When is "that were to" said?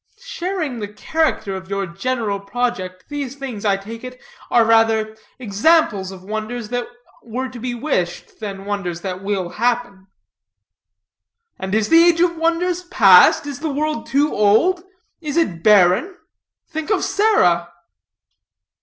6.69-7.59